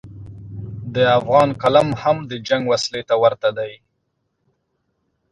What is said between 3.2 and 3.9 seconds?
ورته دی.